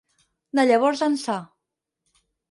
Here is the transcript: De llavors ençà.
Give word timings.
De 0.59 0.63
llavors 0.69 1.03
ençà. 1.07 1.35